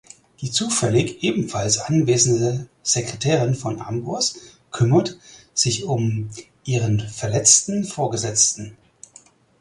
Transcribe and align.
Die 0.39 0.49
zufällig 0.49 1.21
ebenfalls 1.21 1.77
anwesende 1.77 2.65
Sekretärin 2.81 3.53
von 3.53 3.79
Ambrose 3.79 4.39
kümmert 4.71 5.19
sich 5.53 5.83
um 5.83 6.31
ihren 6.63 6.99
verletzten 7.01 7.83
Vorgesetzten. 7.83 8.75